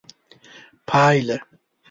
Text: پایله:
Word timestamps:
پایله: 0.87 1.37